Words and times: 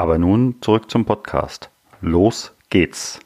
Aber 0.00 0.16
nun 0.16 0.62
zurück 0.62 0.90
zum 0.90 1.04
Podcast. 1.04 1.68
Los 2.00 2.54
geht's. 2.70 3.20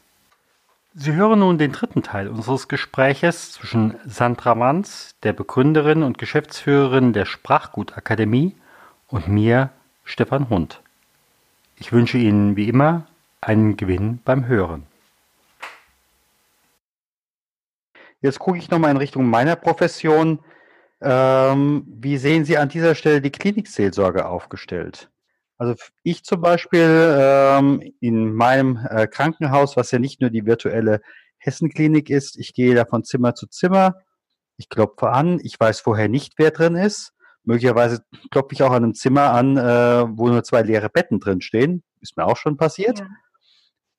Sie 0.92 1.12
hören 1.12 1.38
nun 1.38 1.56
den 1.56 1.70
dritten 1.70 2.02
Teil 2.02 2.26
unseres 2.26 2.66
Gespräches 2.66 3.52
zwischen 3.52 3.94
Sandra 4.04 4.56
Manz, 4.56 5.14
der 5.22 5.34
Begründerin 5.34 6.02
und 6.02 6.18
Geschäftsführerin 6.18 7.12
der 7.12 7.26
Sprachgutakademie, 7.26 8.56
und 9.06 9.28
mir, 9.28 9.70
Stefan 10.02 10.48
Hund. 10.50 10.82
Ich 11.76 11.92
wünsche 11.92 12.18
Ihnen 12.18 12.56
wie 12.56 12.68
immer 12.68 13.06
einen 13.40 13.76
Gewinn 13.76 14.18
beim 14.24 14.48
Hören. 14.48 14.84
Jetzt 18.20 18.40
gucke 18.40 18.58
ich 18.58 18.68
nochmal 18.68 18.90
in 18.90 18.96
Richtung 18.96 19.30
meiner 19.30 19.54
Profession. 19.54 20.40
Ähm, 21.00 21.84
wie 21.86 22.18
sehen 22.18 22.44
Sie 22.44 22.58
an 22.58 22.68
dieser 22.68 22.96
Stelle 22.96 23.20
die 23.20 23.30
Klinikseelsorge 23.30 24.26
aufgestellt? 24.26 25.08
Also 25.56 25.74
ich 26.02 26.24
zum 26.24 26.40
Beispiel 26.40 27.16
ähm, 27.18 27.82
in 28.00 28.34
meinem 28.34 28.84
äh, 28.88 29.06
Krankenhaus, 29.06 29.76
was 29.76 29.90
ja 29.90 29.98
nicht 29.98 30.20
nur 30.20 30.30
die 30.30 30.46
virtuelle 30.46 31.00
Hessenklinik 31.38 32.10
ist, 32.10 32.36
ich 32.38 32.54
gehe 32.54 32.74
da 32.74 32.84
von 32.84 33.04
Zimmer 33.04 33.34
zu 33.34 33.46
Zimmer, 33.46 33.94
ich 34.56 34.68
klopfe 34.68 35.10
an, 35.10 35.40
ich 35.42 35.58
weiß 35.58 35.80
vorher 35.80 36.08
nicht, 36.08 36.34
wer 36.38 36.50
drin 36.50 36.76
ist. 36.76 37.12
Möglicherweise 37.44 38.02
klopfe 38.30 38.54
ich 38.54 38.62
auch 38.62 38.70
an 38.70 38.84
einem 38.84 38.94
Zimmer 38.94 39.32
an, 39.32 39.56
äh, 39.56 40.04
wo 40.08 40.28
nur 40.28 40.42
zwei 40.44 40.62
leere 40.62 40.88
Betten 40.88 41.20
drin 41.20 41.40
stehen. 41.40 41.82
Ist 42.00 42.16
mir 42.16 42.24
auch 42.24 42.36
schon 42.36 42.56
passiert. 42.56 43.00
Ja. 43.00 43.06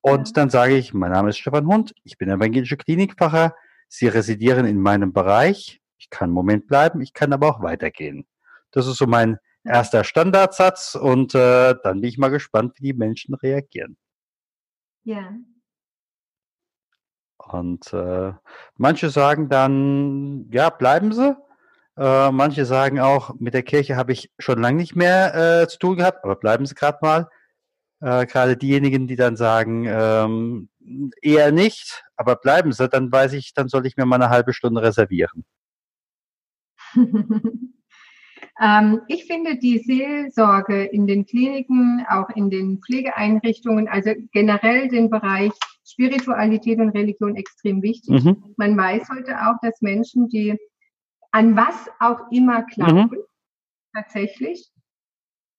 Und 0.01 0.29
ja. 0.29 0.33
dann 0.33 0.49
sage 0.49 0.75
ich, 0.75 0.93
mein 0.93 1.11
Name 1.11 1.29
ist 1.29 1.37
Stefan 1.37 1.67
Hund, 1.67 1.93
ich 2.03 2.17
bin 2.17 2.29
evangelischer 2.29 2.77
Klinikfacher, 2.77 3.55
Sie 3.87 4.07
residieren 4.07 4.65
in 4.65 4.79
meinem 4.79 5.13
Bereich. 5.13 5.79
Ich 5.97 6.09
kann 6.09 6.25
einen 6.25 6.33
Moment 6.33 6.67
bleiben, 6.67 7.01
ich 7.01 7.13
kann 7.13 7.33
aber 7.33 7.47
auch 7.47 7.61
weitergehen. 7.61 8.25
Das 8.71 8.87
ist 8.87 8.97
so 8.97 9.07
mein 9.07 9.37
erster 9.65 10.03
Standardsatz 10.03 10.95
und 10.95 11.35
äh, 11.35 11.75
dann 11.83 12.01
bin 12.01 12.09
ich 12.09 12.17
mal 12.17 12.29
gespannt, 12.29 12.73
wie 12.77 12.83
die 12.83 12.93
Menschen 12.93 13.35
reagieren. 13.35 13.97
Ja. 15.03 15.33
Und 17.37 17.93
äh, 17.93 18.33
manche 18.75 19.09
sagen 19.09 19.49
dann, 19.49 20.49
ja, 20.51 20.69
bleiben 20.69 21.13
Sie. 21.13 21.35
Äh, 21.97 22.31
manche 22.31 22.65
sagen 22.65 22.99
auch, 22.99 23.35
mit 23.39 23.53
der 23.53 23.63
Kirche 23.63 23.95
habe 23.95 24.11
ich 24.13 24.31
schon 24.39 24.61
lange 24.61 24.77
nicht 24.77 24.95
mehr 24.95 25.61
äh, 25.61 25.67
zu 25.67 25.79
tun 25.79 25.97
gehabt, 25.97 26.23
aber 26.23 26.35
bleiben 26.35 26.65
Sie 26.65 26.75
gerade 26.75 26.97
mal. 27.01 27.29
Äh, 28.01 28.25
gerade 28.25 28.57
diejenigen, 28.57 29.07
die 29.07 29.15
dann 29.15 29.35
sagen, 29.37 29.85
ähm, 29.87 30.69
eher 31.21 31.51
nicht, 31.51 32.03
aber 32.17 32.35
bleiben 32.35 32.71
Sie, 32.73 32.89
dann 32.89 33.11
weiß 33.11 33.33
ich, 33.33 33.53
dann 33.53 33.69
soll 33.69 33.85
ich 33.85 33.95
mir 33.95 34.05
mal 34.05 34.17
eine 34.17 34.29
halbe 34.29 34.53
Stunde 34.53 34.81
reservieren. 34.81 35.45
ähm, 38.61 39.01
ich 39.07 39.25
finde 39.25 39.57
die 39.57 39.79
Seelsorge 39.79 40.83
in 40.85 41.07
den 41.07 41.25
Kliniken, 41.25 42.05
auch 42.09 42.29
in 42.29 42.49
den 42.49 42.79
Pflegeeinrichtungen, 42.79 43.87
also 43.87 44.11
generell 44.31 44.87
den 44.87 45.09
Bereich 45.09 45.51
Spiritualität 45.85 46.79
und 46.79 46.89
Religion 46.89 47.35
extrem 47.35 47.81
wichtig. 47.81 48.23
Mhm. 48.23 48.55
Man 48.57 48.77
weiß 48.77 49.07
heute 49.09 49.35
auch, 49.45 49.55
dass 49.61 49.81
Menschen, 49.81 50.29
die 50.29 50.57
an 51.31 51.55
was 51.55 51.89
auch 51.99 52.31
immer 52.31 52.63
glauben, 52.63 53.09
mhm. 53.11 53.23
tatsächlich 53.93 54.71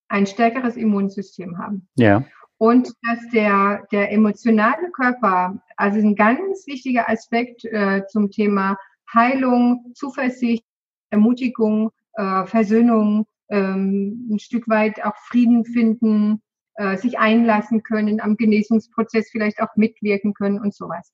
ein 0.09 0.27
stärkeres 0.27 0.77
Immunsystem 0.77 1.59
haben. 1.59 1.89
Ja. 1.97 2.25
Und 2.59 2.89
dass 3.03 3.29
der, 3.33 3.87
der 3.93 4.11
emotionale 4.11 4.91
Körper, 4.93 5.63
also 5.77 5.99
ein 5.99 6.17
ganz 6.17 6.67
wichtiger 6.67 7.09
Aspekt 7.09 7.65
äh, 7.67 8.07
zum 8.09 8.31
Thema 8.31 8.79
Heilung, 9.13 9.93
Zuversicht, 9.95 10.65
Ermutigung, 11.11 11.91
äh, 12.17 12.47
Versöhnung, 12.47 13.27
ähm, 13.49 14.29
ein 14.31 14.39
Stück 14.39 14.69
weit 14.69 15.05
auch 15.05 15.17
Frieden 15.29 15.65
finden, 15.65 16.43
äh, 16.75 16.97
sich 16.97 17.19
einlassen 17.19 17.83
können, 17.83 18.21
am 18.21 18.37
Genesungsprozess 18.37 19.31
vielleicht 19.31 19.61
auch 19.63 19.75
mitwirken 19.77 20.35
können 20.35 20.61
und 20.61 20.75
sowas. 20.75 21.13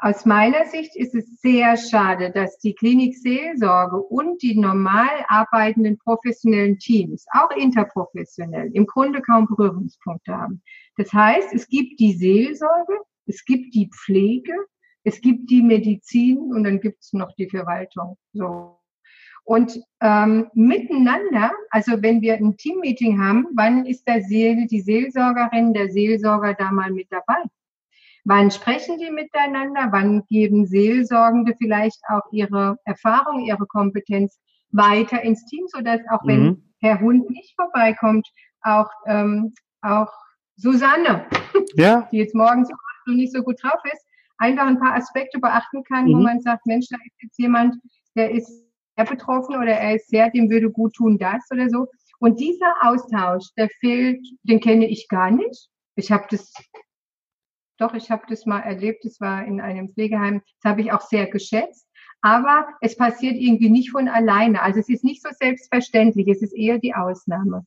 Aus 0.00 0.24
meiner 0.24 0.64
Sicht 0.66 0.94
ist 0.94 1.14
es 1.14 1.40
sehr 1.40 1.76
schade, 1.76 2.30
dass 2.30 2.58
die 2.58 2.74
Klinikseelsorge 2.74 3.96
und 3.96 4.42
die 4.42 4.56
normal 4.56 5.24
arbeitenden 5.26 5.98
professionellen 5.98 6.78
Teams, 6.78 7.26
auch 7.32 7.50
interprofessionell, 7.50 8.70
im 8.74 8.86
Grunde 8.86 9.20
kaum 9.22 9.46
Berührungspunkte 9.46 10.36
haben. 10.36 10.62
Das 10.96 11.12
heißt, 11.12 11.52
es 11.52 11.66
gibt 11.68 11.98
die 11.98 12.12
Seelsorge, 12.12 12.92
es 13.26 13.44
gibt 13.44 13.74
die 13.74 13.90
Pflege, 13.92 14.54
es 15.02 15.20
gibt 15.20 15.50
die 15.50 15.62
Medizin 15.62 16.38
und 16.38 16.62
dann 16.62 16.80
gibt 16.80 17.02
es 17.02 17.12
noch 17.12 17.34
die 17.34 17.48
Verwaltung. 17.48 18.16
So. 18.32 18.78
Und 19.48 19.80
ähm, 20.02 20.50
miteinander, 20.52 21.52
also 21.70 22.02
wenn 22.02 22.20
wir 22.20 22.34
ein 22.34 22.58
Teammeeting 22.58 23.18
haben, 23.18 23.46
wann 23.56 23.86
ist 23.86 24.06
der 24.06 24.20
Seel, 24.20 24.66
die 24.66 24.82
Seelsorgerin, 24.82 25.72
der 25.72 25.88
Seelsorger 25.88 26.52
da 26.52 26.70
mal 26.70 26.90
mit 26.90 27.10
dabei? 27.10 27.42
Wann 28.26 28.50
sprechen 28.50 28.98
die 28.98 29.10
miteinander? 29.10 29.88
Wann 29.90 30.22
geben 30.28 30.66
Seelsorgende 30.66 31.54
vielleicht 31.56 31.98
auch 32.10 32.30
ihre 32.30 32.76
Erfahrung, 32.84 33.46
ihre 33.46 33.66
Kompetenz 33.66 34.38
weiter 34.70 35.22
ins 35.22 35.46
Team, 35.46 35.64
sodass 35.68 36.02
auch 36.10 36.26
wenn 36.26 36.42
mhm. 36.42 36.62
Herr 36.80 37.00
Hund 37.00 37.30
nicht 37.30 37.54
vorbeikommt, 37.56 38.28
auch, 38.60 38.90
ähm, 39.06 39.54
auch 39.80 40.12
Susanne, 40.56 41.24
ja. 41.74 42.06
die 42.12 42.18
jetzt 42.18 42.34
morgens 42.34 42.68
noch 42.68 43.14
nicht 43.14 43.32
so 43.32 43.42
gut 43.42 43.56
drauf 43.62 43.80
ist, 43.90 44.04
einfach 44.36 44.66
ein 44.66 44.78
paar 44.78 44.94
Aspekte 44.94 45.38
beachten 45.38 45.84
kann, 45.84 46.04
mhm. 46.04 46.12
wo 46.12 46.18
man 46.18 46.40
sagt, 46.40 46.66
Mensch, 46.66 46.88
da 46.90 46.98
ist 47.02 47.22
jetzt 47.22 47.38
jemand, 47.38 47.76
der 48.14 48.30
ist 48.30 48.67
betroffen 49.04 49.56
oder 49.56 49.72
er 49.72 49.96
ist 49.96 50.08
sehr, 50.08 50.30
dem 50.30 50.50
würde 50.50 50.70
gut 50.70 50.94
tun 50.94 51.18
das 51.18 51.44
oder 51.50 51.68
so. 51.68 51.86
Und 52.18 52.40
dieser 52.40 52.74
Austausch, 52.82 53.46
der 53.56 53.68
fehlt, 53.80 54.26
den 54.42 54.60
kenne 54.60 54.88
ich 54.88 55.08
gar 55.08 55.30
nicht. 55.30 55.68
Ich 55.94 56.10
habe 56.10 56.26
das 56.30 56.52
doch, 57.78 57.94
ich 57.94 58.10
habe 58.10 58.24
das 58.28 58.44
mal 58.44 58.60
erlebt, 58.60 59.04
es 59.04 59.20
war 59.20 59.44
in 59.44 59.60
einem 59.60 59.88
Pflegeheim, 59.88 60.42
das 60.60 60.72
habe 60.72 60.80
ich 60.82 60.92
auch 60.92 61.00
sehr 61.00 61.26
geschätzt. 61.26 61.86
Aber 62.20 62.66
es 62.80 62.96
passiert 62.96 63.36
irgendwie 63.36 63.70
nicht 63.70 63.90
von 63.90 64.08
alleine. 64.08 64.60
Also 64.62 64.80
es 64.80 64.88
ist 64.88 65.04
nicht 65.04 65.22
so 65.22 65.28
selbstverständlich, 65.30 66.26
es 66.26 66.42
ist 66.42 66.52
eher 66.52 66.78
die 66.78 66.94
Ausnahme. 66.94 67.64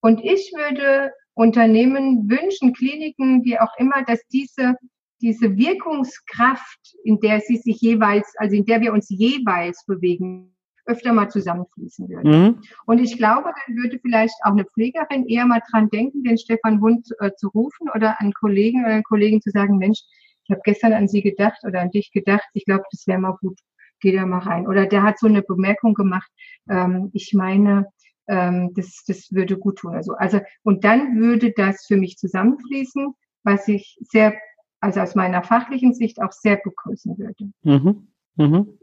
Und 0.00 0.24
ich 0.24 0.52
würde 0.56 1.12
Unternehmen 1.34 2.28
wünschen, 2.28 2.72
Kliniken, 2.72 3.44
wie 3.44 3.60
auch 3.60 3.72
immer, 3.76 4.02
dass 4.06 4.26
diese, 4.28 4.76
diese 5.20 5.56
Wirkungskraft, 5.56 6.94
in 7.04 7.20
der 7.20 7.40
sie 7.40 7.58
sich 7.58 7.80
jeweils, 7.80 8.32
also 8.38 8.56
in 8.56 8.64
der 8.64 8.80
wir 8.80 8.94
uns 8.94 9.10
jeweils 9.10 9.84
bewegen, 9.84 10.56
öfter 10.84 11.12
mal 11.12 11.28
zusammenfließen 11.28 12.08
würde. 12.08 12.28
Mhm. 12.28 12.60
Und 12.86 12.98
ich 12.98 13.16
glaube, 13.16 13.52
dann 13.66 13.76
würde 13.76 13.98
vielleicht 14.00 14.34
auch 14.44 14.52
eine 14.52 14.64
Pflegerin 14.64 15.26
eher 15.26 15.46
mal 15.46 15.62
dran 15.70 15.88
denken, 15.90 16.24
den 16.24 16.38
Stefan 16.38 16.80
Hund 16.80 17.08
äh, 17.20 17.30
zu 17.36 17.48
rufen 17.48 17.88
oder 17.94 18.20
an 18.20 18.32
Kollegen 18.32 18.84
oder 18.84 19.02
Kollegen 19.02 19.40
zu 19.40 19.50
sagen, 19.50 19.78
Mensch, 19.78 20.00
ich 20.44 20.50
habe 20.50 20.62
gestern 20.64 20.92
an 20.92 21.08
Sie 21.08 21.22
gedacht 21.22 21.60
oder 21.64 21.80
an 21.80 21.90
dich 21.90 22.10
gedacht, 22.12 22.48
ich 22.52 22.64
glaube, 22.64 22.84
das 22.90 23.06
wäre 23.06 23.18
mal 23.18 23.36
gut, 23.40 23.58
geh 24.00 24.12
da 24.12 24.26
mal 24.26 24.38
rein. 24.38 24.66
Oder 24.66 24.86
der 24.86 25.02
hat 25.02 25.18
so 25.18 25.26
eine 25.26 25.42
Bemerkung 25.42 25.94
gemacht, 25.94 26.30
ähm, 26.68 27.10
ich 27.12 27.32
meine, 27.32 27.86
ähm, 28.28 28.72
das, 28.74 29.04
das 29.06 29.32
würde 29.32 29.56
gut 29.56 29.78
tun. 29.78 29.94
Also, 29.94 30.14
also, 30.14 30.40
und 30.62 30.84
dann 30.84 31.18
würde 31.18 31.52
das 31.52 31.86
für 31.86 31.96
mich 31.96 32.16
zusammenfließen, 32.16 33.14
was 33.44 33.68
ich 33.68 33.98
sehr, 34.00 34.34
also 34.80 35.00
aus 35.00 35.14
meiner 35.14 35.42
fachlichen 35.42 35.94
Sicht 35.94 36.20
auch 36.20 36.32
sehr 36.32 36.56
begrüßen 36.56 37.18
würde. 37.18 37.52
Mhm. 37.62 38.08
Mhm. 38.36 38.78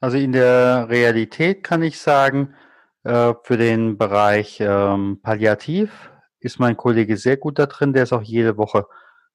Also 0.00 0.18
in 0.18 0.32
der 0.32 0.88
Realität 0.90 1.64
kann 1.64 1.82
ich 1.82 1.98
sagen, 1.98 2.54
äh, 3.04 3.34
für 3.42 3.56
den 3.56 3.96
Bereich 3.96 4.58
ähm, 4.60 5.20
Palliativ 5.22 6.10
ist 6.40 6.58
mein 6.58 6.76
Kollege 6.76 7.16
sehr 7.16 7.36
gut 7.36 7.58
da 7.58 7.66
drin. 7.66 7.92
Der 7.92 8.02
ist 8.02 8.12
auch 8.12 8.22
jede 8.22 8.58
Woche 8.58 8.86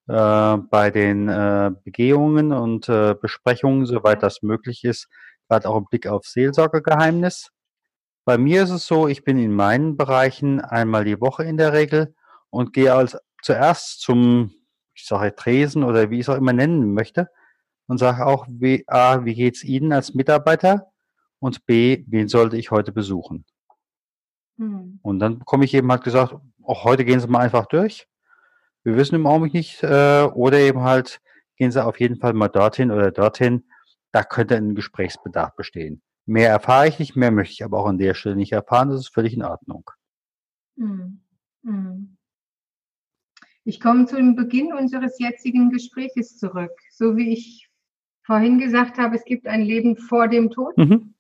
äh, 0.08 0.58
bei 0.70 0.92
den 0.92 1.30
äh, 1.30 1.72
Begehungen 1.84 2.52
und 2.52 2.88
Besprechungen, 3.22 3.86
soweit 3.86 4.24
das 4.24 4.44
möglich 4.44 4.84
ist, 4.84 5.08
gerade 5.50 5.68
auch 5.68 5.78
im 5.78 5.86
Blick 5.86 6.08
auf 6.08 6.26
Seelsorgegeheimnis. 6.26 7.50
Bei 8.26 8.38
mir 8.38 8.64
ist 8.64 8.70
es 8.70 8.86
so, 8.86 9.08
ich 9.08 9.24
bin 9.24 9.40
in 9.40 9.54
meinen 9.54 9.98
Bereichen 9.98 10.62
einmal 10.62 11.06
die 11.06 11.20
Woche 11.20 11.44
in 11.44 11.58
der 11.58 11.74
Regel 11.74 12.14
und 12.52 12.74
gehe 12.74 12.94
als 12.94 13.18
zuerst 13.42 14.02
zum, 14.02 14.54
ich 14.94 15.08
sage 15.08 15.36
Tresen 15.36 15.84
oder 15.84 16.12
wie 16.12 16.20
ich 16.20 16.28
es 16.28 16.30
auch 16.30 16.38
immer 16.38 16.54
nennen 16.54 16.94
möchte, 16.94 17.30
und 17.92 17.98
sage 17.98 18.26
auch, 18.26 18.48
wie, 18.48 18.86
A, 18.88 19.26
wie 19.26 19.36
geht's 19.36 19.66
Ihnen 19.66 19.92
als 19.92 20.14
Mitarbeiter? 20.14 20.94
Und 21.40 21.66
B, 21.66 22.06
wen 22.08 22.30
sollte 22.30 22.56
ich 22.56 22.72
heute 22.72 22.94
besuchen? 22.94 23.44
Mhm. 24.56 25.00
Und 25.02 25.20
dann 25.20 25.40
bekomme 25.40 25.66
ich 25.66 25.74
eben 25.74 25.92
halt 25.92 26.06
gesagt, 26.06 26.34
auch 26.64 26.86
heute 26.86 27.04
gehen 27.04 27.20
Sie 27.20 27.28
mal 27.28 27.40
einfach 27.40 27.66
durch. 27.66 28.08
wir 28.86 28.96
wissen 28.96 29.16
im 29.16 29.28
Augenblick 29.28 29.54
nicht, 29.54 29.84
äh, 29.84 30.24
oder 30.24 30.60
eben 30.60 30.84
halt, 30.84 31.20
gehen 31.58 31.74
Sie 31.74 31.84
auf 31.84 32.00
jeden 32.00 32.16
Fall 32.16 32.32
mal 32.32 32.48
dorthin 32.48 32.92
oder 32.92 33.12
dorthin, 33.12 33.66
da 34.14 34.24
könnte 34.24 34.56
ein 34.56 34.74
Gesprächsbedarf 34.74 35.54
bestehen. 35.58 36.02
Mehr 36.26 36.48
erfahre 36.48 36.88
ich 36.88 36.98
nicht, 36.98 37.18
mehr 37.18 37.32
möchte 37.32 37.52
ich 37.52 37.66
aber 37.66 37.80
auch 37.80 37.88
an 37.88 37.98
der 37.98 38.14
Stelle 38.14 38.38
nicht 38.38 38.54
erfahren, 38.54 38.88
das 38.88 39.02
ist 39.02 39.14
völlig 39.14 39.34
in 39.34 39.44
Ordnung. 39.44 39.92
Mhm. 40.78 41.20
Mhm. 41.64 42.16
Ich 43.66 43.82
komme 43.82 44.06
zu 44.06 44.16
dem 44.16 44.38
Beginn 44.38 44.72
unseres 44.72 45.20
jetzigen 45.20 45.72
Gespräches 45.72 46.38
zurück. 46.38 46.72
So 46.90 47.18
wie 47.18 47.34
ich 47.34 47.68
vorhin 48.32 48.60
gesagt 48.60 48.98
habe, 48.98 49.18
es 49.18 49.26
gibt 49.26 49.46
ein 49.46 49.62
Leben 49.62 49.98
vor 49.98 50.30
dem 50.30 50.52
Tod. 50.52 50.78
Mhm. 50.78 51.16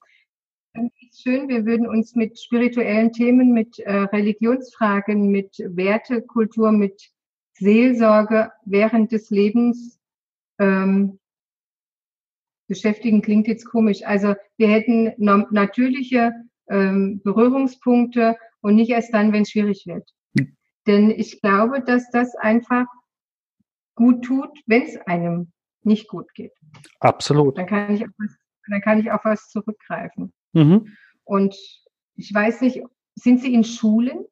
Schön, 1.14 1.50
wir 1.50 1.66
würden 1.66 1.86
uns 1.86 2.16
mit 2.16 2.40
spirituellen 2.40 3.12
Themen, 3.12 3.52
mit 3.52 3.80
äh, 3.80 3.92
Religionsfragen, 3.92 5.30
mit 5.30 5.58
Wertekultur, 5.60 6.72
mit 6.72 7.12
Seelsorge 7.52 8.54
während 8.64 9.12
des 9.12 9.30
Lebens 9.30 10.00
ähm, 10.58 11.20
beschäftigen. 12.70 13.22
Klingt 13.22 13.50
jetzt 13.50 13.66
komisch. 13.66 14.06
Also 14.06 14.36
wir 14.56 14.70
hätten 14.70 15.12
natürliche 15.18 16.32
ähm, 16.70 17.20
Berührungspunkte 17.26 18.38
und 18.62 18.76
nicht 18.76 18.90
erst 18.90 19.14
dann, 19.14 19.34
wenn 19.34 19.42
es 19.42 19.50
schwierig 19.50 19.86
wird. 19.86 20.10
Hm. 20.38 20.56
Denn 20.88 21.12
ich 21.12 21.42
glaube, 21.42 21.82
dass 21.82 22.10
das 22.12 22.36
einfach 22.36 22.86
gut 23.96 24.24
tut, 24.24 24.58
wenn 24.66 24.84
es 24.84 24.96
einem 24.96 25.52
nicht 25.86 26.08
gut 26.08 26.34
geht. 26.34 26.54
Absolut. 27.00 27.58
Dann 27.58 27.68
kann 27.68 27.94
ich 27.94 28.04
auf 28.04 28.12
was, 28.18 28.32
dann 28.70 28.82
kann 28.82 29.00
ich 29.00 29.12
auf 29.12 29.22
was 29.24 29.50
zurückgreifen. 29.50 30.34
Mhm. 30.54 30.96
Und 31.24 31.56
ich 32.16 32.34
weiß 32.34 32.62
nicht, 32.62 32.82
sind 33.16 33.42
Sie 33.42 33.54
in 33.54 33.64
Schulen? 33.64 34.26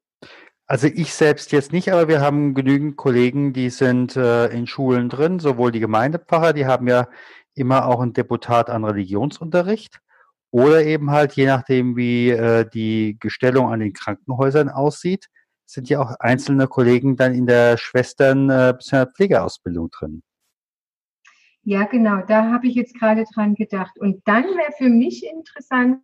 Also 0.68 0.88
ich 0.88 1.14
selbst 1.14 1.52
jetzt 1.52 1.72
nicht, 1.74 1.92
aber 1.92 2.08
wir 2.08 2.22
haben 2.22 2.54
genügend 2.54 2.96
Kollegen, 2.96 3.54
die 3.54 3.72
sind 3.72 4.16
äh, 4.16 4.48
in 4.48 4.68
Schulen 4.68 5.10
drin, 5.10 5.40
sowohl 5.40 5.72
die 5.72 5.80
Gemeindepfarrer, 5.80 6.54
die 6.54 6.68
haben 6.68 6.88
ja 6.88 7.08
immer 7.56 7.88
auch 7.88 8.02
ein 8.02 8.14
Deputat 8.14 8.70
an 8.70 8.86
Religionsunterricht 8.86 10.00
oder 10.52 10.84
eben 10.84 11.10
halt, 11.10 11.34
je 11.34 11.48
nachdem, 11.48 11.96
wie 11.96 12.30
äh, 12.30 12.70
die 12.70 13.18
Gestellung 13.20 13.72
an 13.72 13.80
den 13.80 13.94
Krankenhäusern 13.94 14.70
aussieht, 14.70 15.28
sind 15.66 15.90
ja 15.90 16.02
auch 16.02 16.16
einzelne 16.20 16.68
Kollegen 16.68 17.16
dann 17.16 17.34
in 17.34 17.46
der 17.46 17.78
Schwestern- 17.78 18.50
äh, 18.50 18.74
bzw. 18.78 19.12
Pflegeausbildung 19.12 19.90
drin. 19.92 20.24
Ja, 21.64 21.84
genau, 21.86 22.22
da 22.26 22.52
habe 22.52 22.68
ich 22.68 22.76
jetzt 22.76 22.98
gerade 22.98 23.26
dran 23.34 23.56
gedacht. 23.56 24.00
Und 24.00 24.22
dann 24.26 24.44
wäre 24.44 24.72
für 24.78 24.90
mich 24.90 25.26
interessant, 25.26 26.02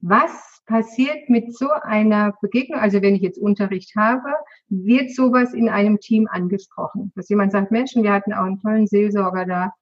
was 0.00 0.62
passiert 0.66 1.28
mit 1.28 1.56
so 1.56 1.68
einer 1.70 2.34
Begegnung? 2.42 2.80
Also 2.80 3.00
wenn 3.02 3.14
ich 3.14 3.22
jetzt 3.22 3.38
Unterricht 3.38 3.94
habe, 3.96 4.28
wird 4.68 5.14
sowas 5.14 5.54
in 5.54 5.68
einem 5.68 6.00
Team 6.00 6.28
angesprochen? 6.30 7.12
Dass 7.14 7.28
jemand 7.28 7.52
sagt, 7.52 7.70
Menschen, 7.70 8.02
wir 8.02 8.12
hatten 8.12 8.32
auch 8.32 8.44
einen 8.44 8.60
tollen 8.60 8.86
Seelsorger 8.86 9.46
da, 9.46 9.72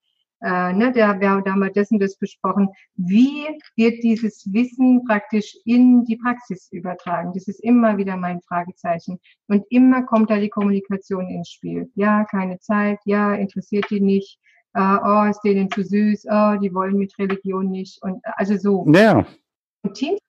äh, 0.43 0.73
ne, 0.73 0.91
der, 0.93 1.21
wir 1.21 1.31
haben 1.31 1.71
das 1.75 1.91
und 1.91 2.01
das 2.01 2.17
besprochen. 2.17 2.69
Wie 2.97 3.47
wird 3.77 4.03
dieses 4.03 4.51
Wissen 4.53 5.05
praktisch 5.05 5.55
in 5.65 6.05
die 6.05 6.17
Praxis 6.17 6.69
übertragen? 6.73 7.33
Das 7.35 7.47
ist 7.47 7.63
immer 7.63 7.99
wieder 7.99 8.17
mein 8.17 8.41
Fragezeichen. 8.43 9.21
Und 9.49 9.65
immer 9.69 10.03
kommt 10.05 10.31
da 10.31 10.39
die 10.39 10.49
Kommunikation 10.49 11.29
ins 11.29 11.51
Spiel. 11.51 11.91
Ja, 11.95 12.25
keine 12.25 12.59
Zeit. 12.59 12.99
Ja, 13.05 13.35
interessiert 13.35 13.87
die 13.91 14.01
nicht. 14.01 14.39
Uh, 14.77 14.99
oh, 15.05 15.29
ist 15.29 15.41
denen 15.43 15.71
zu 15.71 15.83
süß. 15.83 16.27
Oh, 16.31 16.57
die 16.61 16.73
wollen 16.73 16.97
mit 16.97 17.19
Religion 17.19 17.71
nicht. 17.71 18.01
Und 18.03 18.21
also 18.23 18.57
so. 18.57 18.87
Ja. 18.93 19.27
Und 19.83 19.95
Teams 19.95 20.21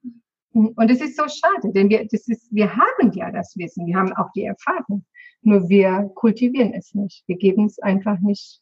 und 0.53 0.91
es 0.91 0.99
ist 0.99 1.15
so 1.15 1.23
schade, 1.27 1.71
denn 1.71 1.89
wir, 1.89 2.05
das 2.07 2.27
ist, 2.27 2.53
wir 2.53 2.75
haben 2.75 3.11
ja 3.13 3.31
das 3.31 3.55
Wissen, 3.57 3.85
wir 3.85 3.95
haben 3.95 4.11
auch 4.13 4.29
die 4.35 4.43
Erfahrung. 4.43 5.05
Nur 5.41 5.69
wir 5.69 6.11
kultivieren 6.15 6.73
es 6.73 6.93
nicht. 6.93 7.23
Wir 7.27 7.37
geben 7.37 7.65
es 7.65 7.79
einfach 7.79 8.19
nicht 8.19 8.61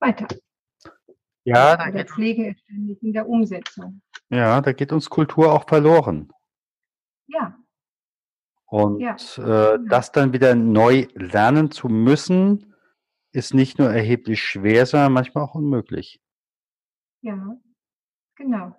weiter. 0.00 0.26
Ja, 1.44 1.76
da 1.76 1.90
der 1.90 2.06
Pflege 2.06 2.48
ist 2.48 2.60
ständig 2.60 3.02
in 3.02 3.12
der 3.12 3.28
Umsetzung. 3.28 4.00
Ja, 4.30 4.60
da 4.60 4.72
geht 4.72 4.92
uns 4.92 5.10
Kultur 5.10 5.52
auch 5.52 5.68
verloren. 5.68 6.32
Ja. 7.26 7.56
Und 8.66 9.00
ja. 9.00 9.16
Äh, 9.36 9.78
das 9.88 10.10
dann 10.12 10.32
wieder 10.32 10.54
neu 10.54 11.06
lernen 11.14 11.70
zu 11.70 11.88
müssen, 11.88 12.71
ist 13.32 13.54
nicht 13.54 13.78
nur 13.78 13.90
erheblich 13.90 14.42
schwer, 14.42 14.86
sondern 14.86 15.12
manchmal 15.12 15.44
auch 15.44 15.54
unmöglich. 15.54 16.20
Ja, 17.22 17.56
genau. 18.36 18.76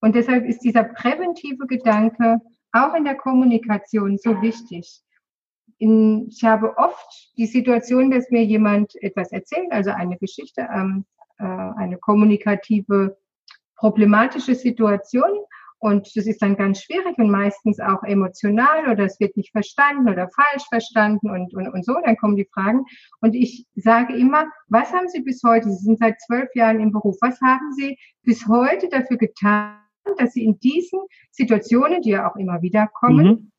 Und 0.00 0.14
deshalb 0.14 0.44
ist 0.46 0.60
dieser 0.60 0.84
präventive 0.84 1.66
Gedanke 1.66 2.40
auch 2.72 2.94
in 2.94 3.04
der 3.04 3.16
Kommunikation 3.16 4.18
so 4.18 4.40
wichtig 4.42 5.02
in, 5.82 6.28
ich 6.28 6.44
habe 6.44 6.78
oft 6.78 7.32
die 7.36 7.46
Situation, 7.46 8.12
dass 8.12 8.30
mir 8.30 8.44
jemand 8.44 8.94
etwas 9.02 9.32
erzählt, 9.32 9.72
also 9.72 9.90
eine 9.90 10.16
Geschichte, 10.16 10.68
ähm, 10.72 11.04
äh, 11.38 11.44
eine 11.44 11.98
kommunikative, 11.98 13.16
problematische 13.74 14.54
Situation. 14.54 15.40
Und 15.82 16.16
das 16.16 16.26
ist 16.26 16.40
dann 16.40 16.56
ganz 16.56 16.80
schwierig 16.82 17.18
und 17.18 17.30
meistens 17.30 17.80
auch 17.80 18.02
emotional 18.04 18.88
oder 18.90 19.04
es 19.04 19.18
wird 19.20 19.36
nicht 19.36 19.50
verstanden 19.50 20.08
oder 20.08 20.30
falsch 20.30 20.64
verstanden 20.68 21.28
und, 21.28 21.52
und, 21.54 21.68
und 21.68 21.84
so. 21.84 21.94
Dann 22.04 22.16
kommen 22.16 22.36
die 22.36 22.48
Fragen. 22.54 22.84
Und 23.20 23.34
ich 23.34 23.66
sage 23.74 24.14
immer, 24.14 24.46
was 24.68 24.92
haben 24.92 25.08
Sie 25.08 25.20
bis 25.20 25.42
heute, 25.44 25.68
Sie 25.70 25.84
sind 25.84 25.98
seit 25.98 26.20
zwölf 26.20 26.48
Jahren 26.54 26.80
im 26.80 26.92
Beruf, 26.92 27.16
was 27.20 27.40
haben 27.40 27.72
Sie 27.72 27.98
bis 28.22 28.46
heute 28.46 28.88
dafür 28.88 29.18
getan, 29.18 29.76
dass 30.18 30.32
Sie 30.32 30.44
in 30.44 30.58
diesen 30.60 31.00
Situationen, 31.32 32.00
die 32.00 32.10
ja 32.10 32.30
auch 32.30 32.36
immer 32.36 32.62
wieder 32.62 32.88
kommen, 32.94 33.26
mhm 33.26 33.52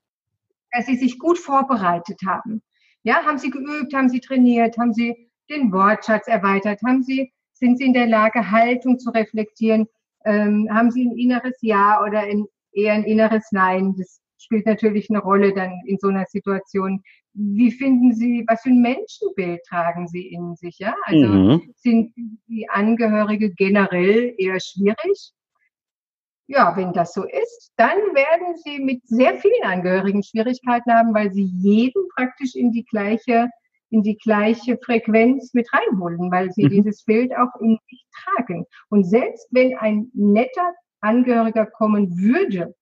dass 0.73 0.87
sie 0.87 0.97
sich 0.97 1.19
gut 1.19 1.37
vorbereitet 1.37 2.19
haben. 2.25 2.61
Ja, 3.03 3.23
haben 3.23 3.37
sie 3.37 3.49
geübt, 3.49 3.93
haben 3.93 4.09
sie 4.09 4.19
trainiert, 4.19 4.77
haben 4.77 4.93
sie 4.93 5.29
den 5.49 5.71
Wortschatz 5.71 6.27
erweitert, 6.27 6.81
haben 6.85 7.03
sie, 7.03 7.31
sind 7.53 7.77
sie 7.77 7.85
in 7.85 7.93
der 7.93 8.07
Lage, 8.07 8.51
Haltung 8.51 8.97
zu 8.97 9.11
reflektieren, 9.11 9.87
ähm, 10.25 10.67
haben 10.71 10.91
sie 10.91 11.05
ein 11.05 11.17
inneres 11.17 11.57
Ja 11.61 12.01
oder 12.01 12.19
ein, 12.19 12.45
eher 12.71 12.93
ein 12.93 13.03
inneres 13.03 13.51
Nein. 13.51 13.95
Das 13.97 14.21
spielt 14.37 14.65
natürlich 14.65 15.09
eine 15.09 15.19
Rolle 15.19 15.53
dann 15.53 15.73
in 15.85 15.97
so 15.99 16.07
einer 16.07 16.25
Situation. 16.25 17.01
Wie 17.33 17.71
finden 17.71 18.13
Sie, 18.13 18.43
was 18.47 18.61
für 18.61 18.69
ein 18.69 18.81
Menschenbild 18.81 19.61
tragen 19.67 20.07
Sie 20.07 20.27
in 20.27 20.55
sich? 20.55 20.77
Ja, 20.79 20.95
also 21.05 21.27
mhm. 21.27 21.73
sind 21.75 22.13
die 22.47 22.69
Angehörige 22.69 23.51
generell 23.53 24.33
eher 24.37 24.59
schwierig? 24.59 25.33
Ja, 26.47 26.75
wenn 26.75 26.93
das 26.93 27.13
so 27.13 27.23
ist, 27.23 27.71
dann 27.77 27.97
werden 28.13 28.55
Sie 28.63 28.79
mit 28.79 29.01
sehr 29.07 29.37
vielen 29.37 29.63
Angehörigen 29.63 30.21
Schwierigkeiten 30.21 30.91
haben, 30.91 31.13
weil 31.13 31.31
Sie 31.31 31.49
jeden 31.55 32.07
praktisch 32.15 32.53
in 32.55 32.71
die 32.71 32.83
gleiche, 32.83 33.49
in 33.93 34.01
die 34.01 34.17
gleiche 34.17 34.77
Frequenz 34.83 35.53
mit 35.53 35.69
reinholen, 35.71 36.31
weil 36.31 36.51
Sie 36.51 36.65
mhm. 36.65 36.69
dieses 36.69 37.03
Bild 37.03 37.31
auch 37.37 37.61
in 37.61 37.77
sich 37.89 38.03
tragen. 38.11 38.65
Und 38.89 39.03
selbst 39.03 39.47
wenn 39.51 39.77
ein 39.77 40.09
netter 40.13 40.73
Angehöriger 41.01 41.67
kommen 41.67 42.17
würde, 42.17 42.73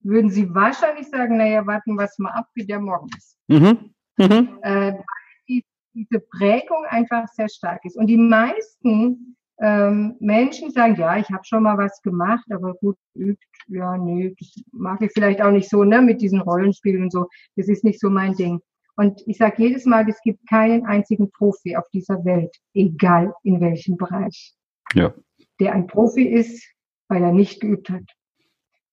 würden 0.00 0.30
Sie 0.30 0.54
wahrscheinlich 0.54 1.08
sagen, 1.08 1.36
naja, 1.36 1.66
warten 1.66 1.94
wir 1.94 2.04
es 2.04 2.18
mal 2.18 2.30
ab, 2.30 2.46
wie 2.54 2.64
der 2.64 2.80
morgen 2.80 3.08
ist. 3.18 3.36
Mhm. 3.48 3.92
Mhm. 4.16 4.58
Äh, 4.62 4.92
weil 4.92 5.04
die, 5.46 5.64
diese 5.94 6.20
Prägung 6.20 6.84
einfach 6.88 7.28
sehr 7.28 7.50
stark 7.50 7.84
ist. 7.84 7.98
Und 7.98 8.06
die 8.06 8.16
meisten 8.16 9.36
ähm, 9.60 10.16
Menschen 10.20 10.70
sagen, 10.70 10.96
ja, 10.96 11.18
ich 11.18 11.28
habe 11.30 11.44
schon 11.44 11.64
mal 11.64 11.76
was 11.76 12.00
gemacht, 12.00 12.44
aber 12.50 12.74
gut 12.74 12.96
übt, 13.14 13.44
ja, 13.68 13.98
nee, 13.98 14.34
das 14.38 14.54
mag 14.72 15.02
ich 15.02 15.12
vielleicht 15.12 15.42
auch 15.42 15.50
nicht 15.50 15.68
so, 15.68 15.84
ne, 15.84 16.00
mit 16.00 16.22
diesen 16.22 16.40
Rollenspielen 16.40 17.02
und 17.02 17.12
so. 17.12 17.28
Das 17.56 17.68
ist 17.68 17.84
nicht 17.84 18.00
so 18.00 18.08
mein 18.08 18.34
Ding. 18.34 18.60
Und 18.96 19.22
ich 19.26 19.36
sage 19.36 19.62
jedes 19.62 19.84
Mal, 19.84 20.08
es 20.08 20.20
gibt 20.22 20.48
keinen 20.48 20.86
einzigen 20.86 21.30
Profi 21.30 21.76
auf 21.76 21.88
dieser 21.92 22.24
Welt, 22.24 22.56
egal 22.74 23.34
in 23.42 23.60
welchem 23.60 23.96
Bereich, 23.96 24.54
ja. 24.94 25.14
der 25.60 25.74
ein 25.74 25.86
Profi 25.86 26.26
ist, 26.26 26.66
weil 27.08 27.22
er 27.22 27.32
nicht 27.32 27.60
geübt 27.60 27.90
hat. 27.90 28.04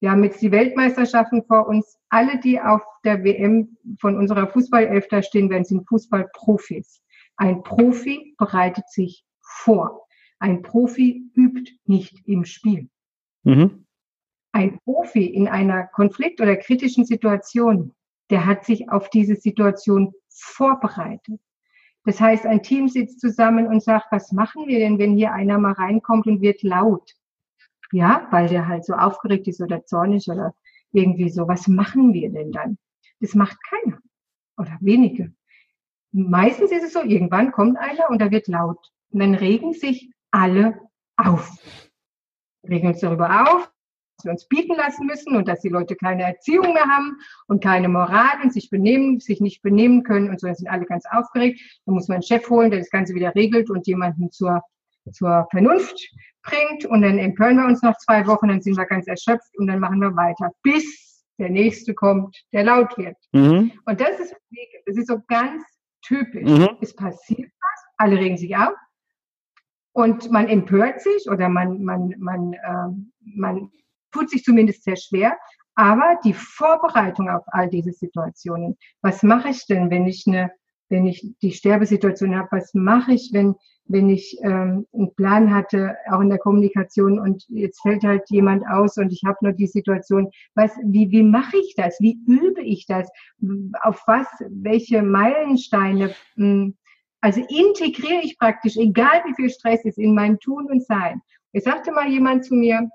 Wir 0.00 0.10
haben 0.10 0.22
jetzt 0.22 0.42
die 0.42 0.52
Weltmeisterschaften 0.52 1.44
vor 1.46 1.66
uns. 1.66 1.98
Alle, 2.10 2.38
die 2.38 2.60
auf 2.60 2.82
der 3.04 3.24
WM 3.24 3.78
von 3.98 4.18
unserer 4.18 4.46
Fußballelf 4.48 5.08
da 5.08 5.22
stehen 5.22 5.48
werden, 5.48 5.64
sind 5.64 5.88
Fußballprofis. 5.88 7.02
Ein 7.36 7.62
Profi 7.62 8.34
bereitet 8.36 8.88
sich 8.90 9.24
vor. 9.40 10.06
Ein 10.38 10.60
Profi 10.60 11.30
übt 11.34 11.72
nicht 11.86 12.20
im 12.26 12.44
Spiel. 12.44 12.90
Mhm. 13.44 13.86
Ein 14.52 14.78
Profi 14.84 15.24
in 15.24 15.48
einer 15.48 15.84
Konflikt- 15.86 16.40
oder 16.40 16.56
kritischen 16.56 17.06
Situation, 17.06 17.94
der 18.30 18.46
hat 18.46 18.64
sich 18.64 18.90
auf 18.90 19.10
diese 19.10 19.36
Situation 19.36 20.12
vorbereitet. 20.28 21.40
Das 22.04 22.20
heißt, 22.20 22.46
ein 22.46 22.62
Team 22.62 22.88
sitzt 22.88 23.20
zusammen 23.20 23.66
und 23.66 23.82
sagt, 23.82 24.06
was 24.10 24.32
machen 24.32 24.66
wir 24.66 24.78
denn, 24.78 24.98
wenn 24.98 25.16
hier 25.16 25.32
einer 25.32 25.58
mal 25.58 25.72
reinkommt 25.72 26.26
und 26.26 26.42
wird 26.42 26.62
laut? 26.62 27.14
Ja, 27.92 28.26
weil 28.30 28.48
der 28.48 28.68
halt 28.68 28.84
so 28.84 28.94
aufgeregt 28.94 29.48
ist 29.48 29.60
oder 29.60 29.84
zornig 29.84 30.28
oder 30.28 30.54
irgendwie 30.92 31.30
so. 31.30 31.48
Was 31.48 31.66
machen 31.68 32.12
wir 32.12 32.30
denn 32.30 32.52
dann? 32.52 32.78
Das 33.20 33.34
macht 33.34 33.56
keiner 33.64 33.98
oder 34.56 34.76
wenige. 34.80 35.32
Meistens 36.12 36.70
ist 36.70 36.84
es 36.84 36.92
so, 36.92 37.02
irgendwann 37.02 37.52
kommt 37.52 37.78
einer 37.78 38.10
und 38.10 38.20
da 38.20 38.30
wird 38.30 38.48
laut. 38.48 38.78
Und 39.10 39.20
dann 39.20 39.34
regen 39.34 39.72
sich 39.72 40.12
alle 40.30 40.78
auf. 41.16 41.50
Regen 42.68 42.88
uns 42.88 43.00
darüber 43.00 43.42
auf, 43.48 43.72
wir 44.22 44.30
uns 44.30 44.46
bieten 44.46 44.74
lassen 44.76 45.06
müssen 45.06 45.36
und 45.36 45.48
dass 45.48 45.60
die 45.60 45.68
Leute 45.68 45.96
keine 45.96 46.22
Erziehung 46.22 46.72
mehr 46.72 46.86
haben 46.86 47.18
und 47.48 47.62
keine 47.62 47.88
Moral 47.88 48.40
und 48.42 48.52
sich 48.52 48.70
benehmen, 48.70 49.20
sich 49.20 49.40
nicht 49.40 49.62
benehmen 49.62 50.04
können 50.04 50.30
und 50.30 50.40
so, 50.40 50.46
dann 50.46 50.56
sind 50.56 50.68
alle 50.68 50.84
ganz 50.84 51.04
aufgeregt. 51.10 51.60
Dann 51.86 51.94
muss 51.94 52.08
man 52.08 52.16
einen 52.16 52.22
Chef 52.22 52.48
holen, 52.48 52.70
der 52.70 52.80
das 52.80 52.90
Ganze 52.90 53.14
wieder 53.14 53.34
regelt 53.34 53.70
und 53.70 53.86
jemanden 53.86 54.30
zur, 54.30 54.62
zur 55.10 55.48
Vernunft 55.50 56.10
bringt 56.42 56.84
und 56.84 57.02
dann 57.02 57.18
empören 57.18 57.56
wir 57.56 57.66
uns 57.66 57.82
noch 57.82 57.96
zwei 57.98 58.26
Wochen, 58.26 58.48
dann 58.48 58.60
sind 58.60 58.76
wir 58.76 58.86
ganz 58.86 59.06
erschöpft 59.06 59.56
und 59.58 59.66
dann 59.66 59.80
machen 59.80 60.00
wir 60.00 60.14
weiter, 60.14 60.50
bis 60.62 61.24
der 61.38 61.50
nächste 61.50 61.94
kommt, 61.94 62.36
der 62.52 62.64
laut 62.64 62.96
wird. 62.96 63.16
Mhm. 63.32 63.72
Und 63.86 64.00
das 64.00 64.20
ist, 64.20 64.36
das 64.86 64.96
ist 64.96 65.08
so 65.08 65.20
ganz 65.26 65.64
typisch. 66.02 66.48
Mhm. 66.48 66.76
Es 66.80 66.94
passiert 66.94 67.50
was, 67.50 67.84
alle 67.96 68.18
regen 68.18 68.36
sich 68.36 68.54
auf 68.56 68.74
und 69.92 70.30
man 70.30 70.48
empört 70.48 71.00
sich 71.00 71.28
oder 71.28 71.48
man, 71.48 71.82
man, 71.82 72.14
man, 72.18 72.52
äh, 72.52 73.36
man 73.36 73.70
tut 74.14 74.30
sich 74.30 74.44
zumindest 74.44 74.84
sehr 74.84 74.96
schwer. 74.96 75.36
Aber 75.74 76.18
die 76.24 76.34
Vorbereitung 76.34 77.28
auf 77.28 77.42
all 77.48 77.68
diese 77.68 77.92
Situationen, 77.92 78.76
was 79.02 79.22
mache 79.22 79.48
ich 79.48 79.66
denn, 79.66 79.90
wenn 79.90 80.06
ich 80.06 80.24
eine, 80.26 80.52
wenn 80.88 81.06
ich 81.06 81.34
die 81.42 81.50
Sterbesituation 81.50 82.36
habe, 82.36 82.48
was 82.52 82.74
mache 82.74 83.12
ich, 83.12 83.30
wenn, 83.32 83.56
wenn 83.86 84.08
ich 84.08 84.38
ähm, 84.42 84.86
einen 84.92 85.14
Plan 85.16 85.52
hatte, 85.52 85.96
auch 86.10 86.20
in 86.20 86.28
der 86.28 86.38
Kommunikation 86.38 87.18
und 87.18 87.44
jetzt 87.48 87.82
fällt 87.82 88.04
halt 88.04 88.22
jemand 88.30 88.64
aus 88.68 88.96
und 88.98 89.12
ich 89.12 89.22
habe 89.26 89.38
nur 89.42 89.52
die 89.52 89.66
Situation, 89.66 90.30
was, 90.54 90.70
wie, 90.84 91.10
wie 91.10 91.24
mache 91.24 91.56
ich 91.56 91.74
das? 91.76 91.96
Wie 91.98 92.18
übe 92.26 92.62
ich 92.62 92.86
das? 92.86 93.08
Auf 93.82 94.00
was, 94.06 94.28
welche 94.48 95.02
Meilensteine? 95.02 96.14
Hm, 96.36 96.76
also 97.20 97.40
integriere 97.40 98.20
ich 98.22 98.38
praktisch, 98.38 98.76
egal 98.76 99.22
wie 99.24 99.34
viel 99.34 99.50
Stress 99.50 99.84
ist, 99.84 99.98
in 99.98 100.14
mein 100.14 100.38
Tun 100.38 100.66
und 100.70 100.84
Sein. 100.84 101.20
Es 101.52 101.64
sagte 101.64 101.90
mal 101.90 102.08
jemand 102.08 102.44
zu 102.44 102.54
mir, 102.54 102.88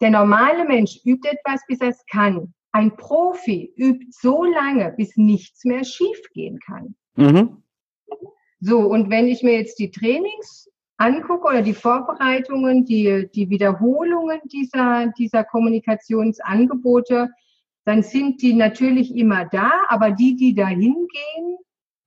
der 0.00 0.10
normale 0.10 0.64
Mensch 0.64 1.00
übt 1.04 1.28
etwas, 1.28 1.60
bis 1.66 1.80
er 1.80 1.88
es 1.88 2.04
kann. 2.10 2.52
Ein 2.72 2.96
Profi 2.96 3.72
übt 3.76 4.06
so 4.10 4.44
lange, 4.44 4.92
bis 4.96 5.16
nichts 5.16 5.64
mehr 5.64 5.84
schiefgehen 5.84 6.58
kann. 6.58 6.94
Mhm. 7.16 7.62
So, 8.60 8.80
und 8.80 9.10
wenn 9.10 9.28
ich 9.28 9.42
mir 9.42 9.58
jetzt 9.58 9.78
die 9.78 9.90
Trainings 9.90 10.70
angucke 10.96 11.48
oder 11.48 11.62
die 11.62 11.74
Vorbereitungen, 11.74 12.84
die, 12.84 13.28
die 13.34 13.50
Wiederholungen 13.50 14.40
dieser, 14.46 15.12
dieser 15.18 15.44
Kommunikationsangebote, 15.44 17.30
dann 17.84 18.02
sind 18.02 18.40
die 18.40 18.54
natürlich 18.54 19.14
immer 19.14 19.44
da, 19.44 19.70
aber 19.88 20.10
die, 20.10 20.34
die 20.36 20.54
da 20.54 20.66
hingehen, 20.68 21.58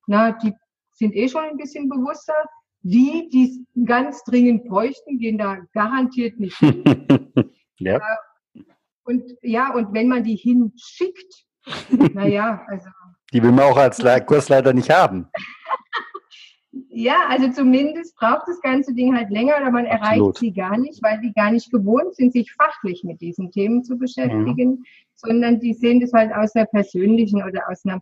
na, 0.08 0.32
die 0.32 0.54
sind 0.92 1.16
eh 1.16 1.30
schon 1.30 1.44
ein 1.44 1.58
bisschen 1.58 1.90
bewusster. 1.90 2.34
Die, 2.82 3.30
die 3.32 3.44
es 3.44 3.86
ganz 3.86 4.24
dringend 4.24 4.66
bräuchten, 4.66 5.20
gehen 5.20 5.38
da 5.38 5.58
garantiert 5.74 6.40
nicht 6.40 6.58
hin. 6.58 6.84
Ja. 7.80 7.98
Äh, 7.98 8.62
und 9.04 9.24
ja, 9.42 9.74
und 9.74 9.94
wenn 9.94 10.08
man 10.08 10.24
die 10.24 10.36
hinschickt, 10.36 11.46
naja, 12.14 12.66
also. 12.68 12.90
Die 13.34 13.42
will 13.44 13.52
man 13.52 13.66
auch 13.66 13.78
als 13.78 14.04
Kursleiter 14.26 14.74
nicht 14.74 14.90
haben. 14.90 15.28
ja, 16.90 17.28
also 17.30 17.50
zumindest 17.52 18.16
braucht 18.16 18.48
das 18.48 18.62
ganze 18.62 18.94
Ding 18.94 19.16
halt 19.16 19.30
länger 19.30 19.58
oder 19.58 19.72
man 19.72 19.86
Absolut. 19.86 20.02
erreicht 20.02 20.38
sie 20.40 20.54
gar 20.54 20.78
nicht, 20.78 21.02
weil 21.04 21.20
die 21.22 21.34
gar 21.34 21.52
nicht 21.52 21.72
gewohnt 21.72 22.16
sind, 22.16 22.34
sich 22.34 22.54
fachlich 22.54 23.04
mit 23.04 23.22
diesen 23.22 23.52
Themen 23.52 23.84
zu 23.84 23.98
beschäftigen, 23.98 24.70
mhm. 24.70 24.86
sondern 25.16 25.60
die 25.60 25.74
sehen 25.74 26.00
das 26.00 26.14
halt 26.14 26.34
aus 26.34 26.56
einer 26.56 26.66
persönlichen 26.66 27.44
oder 27.44 27.70
aus 27.70 27.86
einer, 27.86 28.02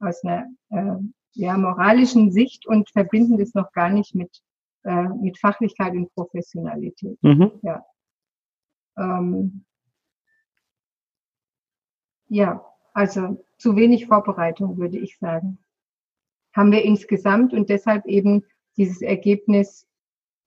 aus 0.00 0.22
einer 0.24 0.46
äh, 0.70 0.96
ja, 1.32 1.56
moralischen 1.56 2.32
Sicht 2.32 2.66
und 2.66 2.88
verbinden 2.90 3.38
das 3.38 3.54
noch 3.54 3.72
gar 3.72 3.90
nicht 3.90 4.14
mit, 4.14 4.40
äh, 4.84 5.08
mit 5.20 5.38
Fachlichkeit 5.38 5.92
und 5.92 6.12
Professionalität. 6.14 7.18
Mhm. 7.22 7.52
Ja. 7.62 7.84
Ähm, 8.96 9.64
ja, 12.28 12.64
also 12.92 13.44
zu 13.58 13.76
wenig 13.76 14.06
Vorbereitung, 14.06 14.78
würde 14.78 14.98
ich 14.98 15.18
sagen. 15.18 15.58
Haben 16.52 16.72
wir 16.72 16.84
insgesamt 16.84 17.52
und 17.52 17.68
deshalb 17.68 18.06
eben 18.06 18.44
dieses 18.76 19.02
Ergebnis, 19.02 19.86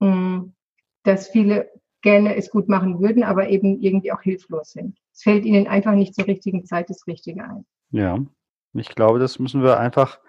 mh, 0.00 0.08
hm, 0.08 0.54
dass 1.02 1.28
viele 1.28 1.70
gerne 2.02 2.36
es 2.36 2.50
gut 2.50 2.68
machen 2.68 3.00
würden, 3.00 3.22
aber 3.22 3.48
eben 3.48 3.80
irgendwie 3.80 4.12
auch 4.12 4.22
hilflos 4.22 4.72
sind. 4.72 4.98
Es 5.12 5.22
fällt 5.22 5.44
ihnen 5.44 5.66
einfach 5.66 5.92
nicht 5.92 6.14
zur 6.14 6.26
richtigen 6.26 6.64
Zeit 6.64 6.90
das 6.90 7.06
Richtige 7.06 7.44
ein. 7.44 7.64
Ja, 7.90 8.18
ich 8.74 8.94
glaube, 8.94 9.18
das 9.18 9.38
müssen 9.38 9.62
wir 9.62 9.78
einfach 9.78 10.20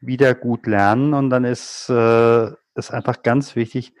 wieder 0.00 0.34
gut 0.34 0.66
lernen 0.66 1.14
und 1.14 1.30
dann 1.30 1.44
ist 1.44 1.88
es 1.88 2.90
äh, 2.90 2.92
einfach 2.92 3.22
ganz 3.22 3.54
wichtig, 3.54 3.94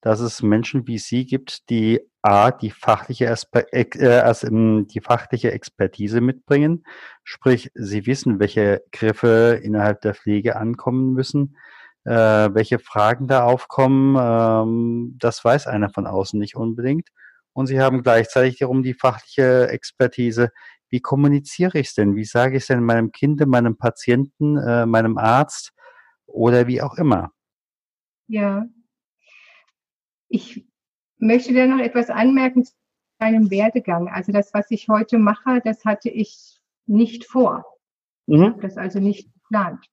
dass 0.00 0.20
es 0.20 0.42
Menschen 0.42 0.86
wie 0.86 0.98
Sie 0.98 1.26
gibt, 1.26 1.68
die 1.70 2.00
A, 2.22 2.50
die 2.50 2.70
fachliche, 2.70 3.30
Aspe 3.30 3.72
äh, 3.72 4.84
die 4.86 5.00
fachliche 5.00 5.52
Expertise 5.52 6.20
mitbringen, 6.20 6.84
sprich, 7.24 7.70
Sie 7.74 8.06
wissen, 8.06 8.40
welche 8.40 8.82
Griffe 8.92 9.60
innerhalb 9.62 10.00
der 10.02 10.14
Pflege 10.14 10.56
ankommen 10.56 11.12
müssen, 11.12 11.56
äh, 12.04 12.12
welche 12.12 12.78
Fragen 12.78 13.28
da 13.28 13.44
aufkommen, 13.44 14.16
ähm, 14.18 15.16
das 15.18 15.44
weiß 15.44 15.66
einer 15.66 15.90
von 15.90 16.06
außen 16.06 16.38
nicht 16.38 16.56
unbedingt. 16.56 17.08
Und 17.52 17.66
Sie 17.66 17.80
haben 17.80 18.02
gleichzeitig 18.02 18.58
darum 18.58 18.82
die 18.82 18.94
fachliche 18.94 19.68
Expertise, 19.68 20.50
wie 20.90 21.00
kommuniziere 21.00 21.78
ich 21.78 21.88
es 21.88 21.94
denn? 21.94 22.16
Wie 22.16 22.24
sage 22.24 22.56
ich 22.56 22.62
es 22.62 22.66
denn 22.68 22.82
meinem 22.82 23.12
Kind, 23.12 23.44
meinem 23.46 23.76
Patienten, 23.76 24.56
äh, 24.56 24.86
meinem 24.86 25.18
Arzt 25.18 25.72
oder 26.26 26.66
wie 26.66 26.80
auch 26.80 26.94
immer? 26.94 27.32
Ja, 28.26 28.64
ich 30.28 30.66
möchte 31.18 31.54
da 31.54 31.66
noch 31.66 31.80
etwas 31.80 32.10
anmerken 32.10 32.64
zu 32.64 32.72
meinem 33.18 33.50
Werdegang. 33.50 34.08
Also 34.08 34.32
das, 34.32 34.54
was 34.54 34.70
ich 34.70 34.88
heute 34.88 35.18
mache, 35.18 35.60
das 35.64 35.84
hatte 35.84 36.08
ich 36.08 36.60
nicht 36.86 37.24
vor. 37.24 37.64
Mhm. 38.26 38.34
Ich 38.34 38.48
habe 38.48 38.62
das 38.62 38.76
also 38.76 39.00
nicht 39.00 39.32
geplant. 39.34 39.84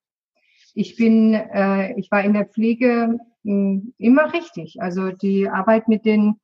Ich 0.73 0.95
bin, 0.97 1.33
äh, 1.33 1.97
ich 1.99 2.11
war 2.11 2.23
in 2.23 2.33
der 2.33 2.45
Pflege 2.45 3.17
mh, 3.43 3.53
hm, 3.53 3.93
immer 3.97 4.33
richtig. 4.33 4.81
Also 4.81 5.11
die 5.11 5.49
Arbeit 5.49 5.87
mit 5.87 6.05
den 6.05 6.39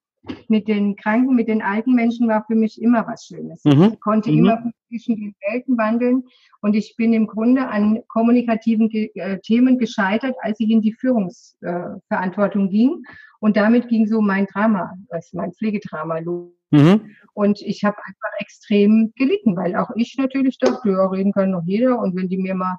mit 0.48 0.68
den 0.68 0.96
Kranken, 0.96 1.36
mit 1.36 1.48
den 1.48 1.62
alten 1.62 1.94
Menschen 1.94 2.28
war 2.28 2.46
für 2.46 2.56
mich 2.56 2.82
immer 2.82 3.08
was 3.08 3.26
Schönes. 3.26 3.64
Mhm. 3.64 3.92
Ich 3.94 4.00
konnte 4.00 4.32
mhm. 4.32 4.38
immer 4.40 4.72
zwischen 4.88 5.16
den 5.16 5.36
Welten 5.48 5.78
wandeln 5.78 6.24
und 6.62 6.76
ich 6.76 6.96
bin 6.96 7.14
im 7.14 7.28
Grunde 7.28 7.68
an 7.68 8.02
kommunikativen 8.08 8.92
äh, 8.92 9.40
Themen 9.40 9.80
gescheitert, 9.80 10.36
als 10.42 10.60
ich 10.60 10.70
in 10.70 10.82
die 10.82 10.94
Führungsverantwortung 10.94 12.68
äh, 12.68 12.72
ging. 12.72 13.04
Und 13.40 13.58
damit 13.58 13.88
ging 13.88 14.06
so 14.06 14.22
mein 14.22 14.46
Drama, 14.46 14.94
also 15.10 15.38
mein 15.38 15.54
Pflegedrama 15.54 16.20
los. 16.20 16.52
Mhm. 16.70 17.12
Und 17.34 17.62
ich 17.62 17.84
habe 17.84 17.98
einfach 17.98 18.40
extrem 18.40 19.12
gelitten, 19.16 19.56
weil 19.56 19.76
auch 19.76 19.90
ich 19.96 20.16
natürlich 20.18 20.58
dachte, 20.58 20.90
ja, 20.90 21.06
reden 21.08 21.34
kann 21.34 21.52
noch 21.52 21.64
jeder. 21.66 22.00
Und 22.00 22.16
wenn 22.16 22.30
die 22.30 22.38
mir 22.38 22.56
mal 22.56 22.78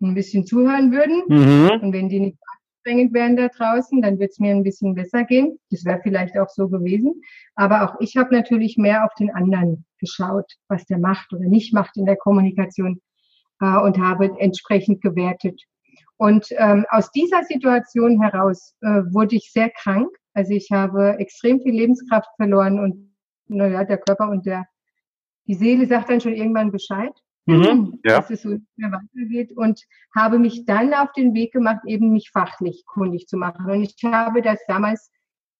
ein 0.00 0.14
bisschen 0.14 0.46
zuhören 0.46 0.92
würden 0.92 1.22
mhm. 1.28 1.80
und 1.82 1.92
wenn 1.92 2.08
die 2.08 2.20
nicht 2.20 2.38
anstrengend 2.86 3.12
wären 3.12 3.36
da 3.36 3.48
draußen, 3.48 4.00
dann 4.00 4.18
wird 4.18 4.30
es 4.30 4.38
mir 4.38 4.52
ein 4.52 4.62
bisschen 4.62 4.94
besser 4.94 5.24
gehen. 5.24 5.58
Das 5.70 5.84
wäre 5.84 6.00
vielleicht 6.02 6.38
auch 6.38 6.48
so 6.48 6.68
gewesen. 6.68 7.20
Aber 7.56 7.82
auch 7.82 8.00
ich 8.00 8.16
habe 8.16 8.34
natürlich 8.34 8.76
mehr 8.76 9.04
auf 9.04 9.12
den 9.18 9.34
anderen 9.34 9.84
geschaut, 9.98 10.52
was 10.68 10.84
der 10.86 10.98
macht 10.98 11.32
oder 11.32 11.46
nicht 11.46 11.74
macht 11.74 11.96
in 11.96 12.06
der 12.06 12.16
Kommunikation 12.16 13.00
äh, 13.60 13.76
und 13.78 13.98
habe 13.98 14.30
entsprechend 14.38 15.02
gewertet. 15.02 15.60
Und 16.16 16.46
ähm, 16.52 16.86
aus 16.90 17.10
dieser 17.10 17.42
Situation 17.42 18.22
heraus 18.22 18.74
äh, 18.80 19.02
wurde 19.10 19.36
ich 19.36 19.50
sehr 19.52 19.70
krank. 19.70 20.08
Also 20.32 20.52
ich 20.52 20.70
habe 20.70 21.16
extrem 21.18 21.60
viel 21.60 21.74
Lebenskraft 21.74 22.28
verloren 22.36 22.78
und 22.78 23.14
naja, 23.48 23.84
der 23.84 23.98
Körper 23.98 24.30
und 24.30 24.46
der 24.46 24.66
die 25.46 25.54
Seele 25.54 25.86
sagt 25.86 26.10
dann 26.10 26.20
schon 26.20 26.34
irgendwann 26.34 26.72
Bescheid 26.72 27.12
mhm, 27.46 28.00
ja. 28.04 28.16
dass 28.16 28.30
es 28.30 28.42
so 28.42 28.50
nicht 28.50 28.62
mehr 28.76 28.92
weitergeht 28.92 29.56
und 29.56 29.80
habe 30.14 30.38
mich 30.38 30.64
dann 30.66 30.92
auf 30.94 31.12
den 31.12 31.34
Weg 31.34 31.52
gemacht, 31.52 31.80
eben 31.86 32.12
mich 32.12 32.30
fachlich 32.30 32.84
kundig 32.86 33.26
zu 33.28 33.36
machen. 33.36 33.70
Und 33.70 33.82
ich 33.82 33.96
habe 34.04 34.42
das 34.42 34.58
damals 34.66 35.10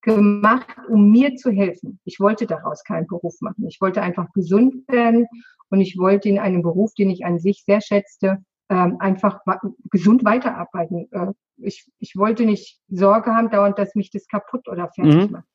gemacht, 0.03 0.77
um 0.89 1.11
mir 1.11 1.37
zu 1.37 1.51
helfen. 1.51 2.01
Ich 2.05 2.21
wollte 2.21 2.47
daraus 2.47 2.85
keinen 2.85 3.07
Beruf 3.07 3.41
machen. 3.41 3.67
Ich 3.67 3.81
wollte 3.81 4.03
einfach 4.03 4.33
gesund 4.33 4.87
werden 4.89 5.27
und 5.71 5.81
ich 5.81 5.99
wollte 5.99 6.29
in 6.29 6.39
einem 6.39 6.63
Beruf, 6.63 6.95
den 6.95 7.11
ich 7.11 7.25
an 7.25 7.39
sich 7.39 7.65
sehr 7.65 7.81
schätzte, 7.81 8.39
ähm, 8.69 8.97
einfach 9.01 9.41
gesund 9.91 10.25
weiterarbeiten. 10.25 11.09
Äh, 11.11 11.33
ich, 11.59 11.91
ich 11.99 12.17
wollte 12.17 12.45
nicht 12.45 12.81
Sorge 12.89 13.33
haben 13.33 13.51
dauernd, 13.51 13.79
dass 13.79 13.95
mich 13.95 14.11
das 14.11 14.27
kaputt 14.29 14.69
oder 14.69 14.91
fertig 14.91 15.29
mhm. 15.29 15.33
macht. 15.33 15.49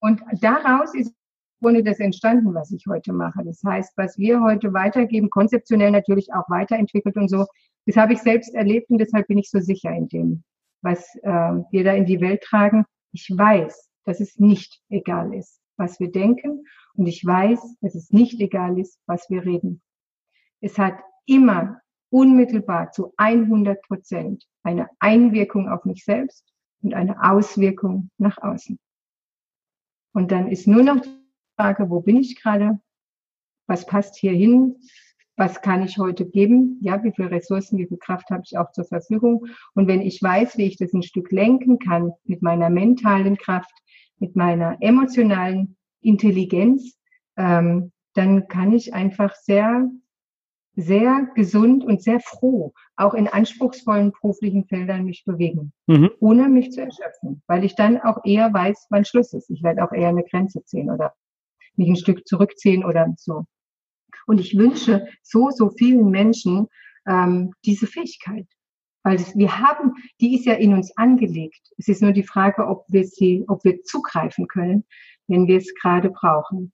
Und 0.00 0.22
daraus 0.40 0.94
ist 0.94 1.14
Grunde 1.60 1.82
das 1.82 2.00
entstanden, 2.00 2.54
was 2.54 2.70
ich 2.70 2.84
heute 2.88 3.12
mache. 3.12 3.42
Das 3.44 3.62
heißt, 3.64 3.92
was 3.96 4.18
wir 4.18 4.40
heute 4.42 4.72
weitergeben, 4.72 5.30
konzeptionell 5.30 5.90
natürlich 5.90 6.32
auch 6.32 6.48
weiterentwickelt 6.48 7.16
und 7.16 7.28
so, 7.28 7.46
das 7.86 7.96
habe 7.96 8.12
ich 8.12 8.20
selbst 8.20 8.54
erlebt 8.54 8.90
und 8.90 8.98
deshalb 8.98 9.28
bin 9.28 9.38
ich 9.38 9.50
so 9.50 9.60
sicher 9.60 9.90
in 9.90 10.08
dem, 10.08 10.44
was 10.82 11.14
äh, 11.22 11.30
wir 11.70 11.84
da 11.84 11.92
in 11.92 12.04
die 12.04 12.20
Welt 12.20 12.42
tragen. 12.42 12.84
Ich 13.12 13.30
weiß, 13.32 13.88
dass 14.04 14.20
es 14.20 14.38
nicht 14.38 14.80
egal 14.88 15.34
ist, 15.34 15.60
was 15.76 16.00
wir 16.00 16.10
denken 16.10 16.64
und 16.94 17.06
ich 17.06 17.24
weiß, 17.24 17.76
dass 17.80 17.94
es 17.94 18.10
nicht 18.10 18.40
egal 18.40 18.78
ist, 18.78 18.98
was 19.06 19.30
wir 19.30 19.44
reden. 19.44 19.82
Es 20.60 20.78
hat 20.78 20.98
immer 21.26 21.80
unmittelbar 22.10 22.92
zu 22.92 23.12
100 23.16 23.82
Prozent 23.82 24.44
eine 24.62 24.88
Einwirkung 24.98 25.68
auf 25.68 25.84
mich 25.84 26.04
selbst 26.04 26.44
und 26.82 26.94
eine 26.94 27.22
Auswirkung 27.22 28.10
nach 28.18 28.38
außen. 28.38 28.78
Und 30.12 30.32
dann 30.32 30.48
ist 30.48 30.66
nur 30.66 30.82
noch 30.82 31.02
Frage, 31.56 31.90
wo 31.90 32.00
bin 32.00 32.16
ich 32.16 32.40
gerade? 32.40 32.78
Was 33.66 33.86
passt 33.86 34.16
hier 34.16 34.32
hin? 34.32 34.76
Was 35.36 35.60
kann 35.60 35.82
ich 35.82 35.98
heute 35.98 36.24
geben? 36.24 36.78
Ja, 36.80 37.02
wie 37.02 37.12
viel 37.12 37.26
Ressourcen, 37.26 37.78
wie 37.78 37.86
viel 37.86 37.98
Kraft 37.98 38.30
habe 38.30 38.42
ich 38.44 38.56
auch 38.56 38.72
zur 38.72 38.84
Verfügung? 38.84 39.46
Und 39.74 39.86
wenn 39.88 40.00
ich 40.00 40.22
weiß, 40.22 40.56
wie 40.56 40.64
ich 40.64 40.76
das 40.76 40.92
ein 40.92 41.02
Stück 41.02 41.30
lenken 41.30 41.78
kann 41.78 42.12
mit 42.24 42.42
meiner 42.42 42.70
mentalen 42.70 43.36
Kraft, 43.36 43.72
mit 44.18 44.36
meiner 44.36 44.78
emotionalen 44.80 45.76
Intelligenz, 46.00 46.98
ähm, 47.36 47.92
dann 48.14 48.48
kann 48.48 48.72
ich 48.72 48.94
einfach 48.94 49.34
sehr, 49.34 49.90
sehr 50.74 51.28
gesund 51.34 51.84
und 51.84 52.02
sehr 52.02 52.20
froh 52.20 52.72
auch 52.96 53.12
in 53.12 53.28
anspruchsvollen 53.28 54.12
beruflichen 54.12 54.64
Feldern 54.66 55.04
mich 55.04 55.24
bewegen, 55.26 55.72
mhm. 55.86 56.10
ohne 56.20 56.48
mich 56.48 56.72
zu 56.72 56.80
erschöpfen, 56.80 57.42
weil 57.46 57.64
ich 57.64 57.74
dann 57.74 58.00
auch 58.00 58.24
eher 58.24 58.52
weiß, 58.52 58.86
wann 58.88 59.04
Schluss 59.04 59.34
ist. 59.34 59.50
Ich 59.50 59.62
werde 59.62 59.84
auch 59.84 59.92
eher 59.92 60.08
eine 60.08 60.24
Grenze 60.24 60.64
ziehen 60.64 60.90
oder 60.90 61.14
mich 61.78 61.88
ein 61.88 61.96
Stück 61.96 62.26
zurückziehen 62.26 62.84
oder 62.84 63.12
so. 63.16 63.46
Und 64.26 64.40
ich 64.40 64.56
wünsche 64.56 65.06
so, 65.22 65.50
so 65.50 65.70
vielen 65.70 66.10
Menschen 66.10 66.68
ähm, 67.06 67.52
diese 67.64 67.86
Fähigkeit. 67.86 68.46
Weil 69.02 69.18
wir 69.34 69.58
haben, 69.60 69.94
die 70.20 70.34
ist 70.34 70.46
ja 70.46 70.54
in 70.54 70.74
uns 70.74 70.96
angelegt. 70.96 71.60
Es 71.78 71.86
ist 71.86 72.02
nur 72.02 72.12
die 72.12 72.24
Frage, 72.24 72.66
ob 72.66 72.84
wir 72.88 73.04
sie, 73.04 73.44
ob 73.46 73.62
wir 73.64 73.82
zugreifen 73.82 74.48
können, 74.48 74.84
wenn 75.28 75.46
wir 75.46 75.58
es 75.58 75.72
gerade 75.80 76.10
brauchen. 76.10 76.72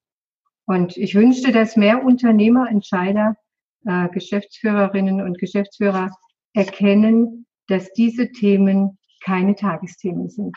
Und 0.64 0.97
ich 0.97 1.14
wünschte, 1.14 1.52
dass 1.52 1.76
mehr 1.76 2.02
Unternehmer, 2.02 2.71
Entscheider, 2.71 3.37
äh, 3.85 4.09
Geschäftsführerinnen 4.09 5.21
und 5.21 5.38
Geschäftsführer 5.38 6.11
erkennen, 6.54 7.47
dass 7.66 7.92
diese 7.92 8.30
Themen 8.32 8.99
keine 9.23 9.54
Tagesthemen 9.54 10.28
sind, 10.28 10.56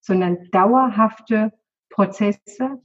sondern 0.00 0.38
dauerhafte 0.52 1.52
Prozesse, 1.90 2.80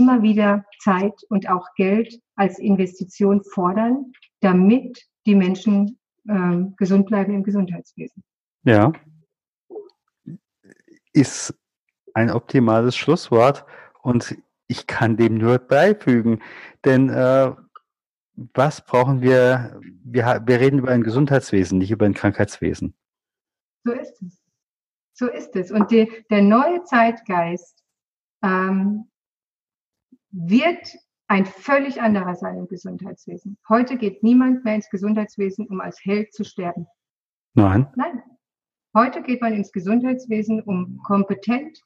immer 0.00 0.22
wieder 0.22 0.64
Zeit 0.80 1.22
und 1.28 1.48
auch 1.48 1.68
Geld 1.76 2.18
als 2.34 2.58
Investition 2.58 3.44
fordern, 3.44 4.12
damit 4.40 5.06
die 5.26 5.34
Menschen 5.34 5.98
ähm, 6.28 6.74
gesund 6.76 7.06
bleiben 7.06 7.34
im 7.34 7.44
Gesundheitswesen. 7.44 8.24
Ja. 8.64 8.92
Ist 11.12 11.54
ein 12.14 12.30
optimales 12.30 12.96
Schlusswort 12.96 13.66
und 14.02 14.36
ich 14.68 14.86
kann 14.86 15.16
dem 15.16 15.34
nur 15.34 15.58
beifügen, 15.58 16.40
denn 16.84 17.10
äh, 17.10 17.52
was 18.54 18.84
brauchen 18.84 19.20
wir? 19.20 19.78
wir? 20.02 20.42
Wir 20.46 20.60
reden 20.60 20.78
über 20.78 20.90
ein 20.90 21.02
Gesundheitswesen, 21.02 21.78
nicht 21.78 21.90
über 21.90 22.06
ein 22.06 22.14
Krankheitswesen. 22.14 22.94
So 23.84 23.92
ist 23.92 24.22
es. 24.22 24.42
So 25.12 25.26
ist 25.28 25.54
es. 25.56 25.70
Und 25.70 25.90
die, 25.90 26.10
der 26.30 26.40
neue 26.40 26.82
Zeitgeist 26.84 27.84
ähm, 28.42 29.09
wird 30.30 30.96
ein 31.28 31.46
völlig 31.46 32.00
anderer 32.02 32.34
sein 32.34 32.58
im 32.58 32.66
Gesundheitswesen. 32.66 33.56
Heute 33.68 33.96
geht 33.96 34.22
niemand 34.22 34.64
mehr 34.64 34.74
ins 34.74 34.90
Gesundheitswesen, 34.90 35.66
um 35.68 35.80
als 35.80 36.04
Held 36.04 36.32
zu 36.32 36.44
sterben. 36.44 36.86
Nein. 37.54 37.86
Nein. 37.96 38.22
Heute 38.94 39.22
geht 39.22 39.40
man 39.40 39.52
ins 39.52 39.70
Gesundheitswesen, 39.70 40.60
um 40.62 41.00
kompetent, 41.04 41.80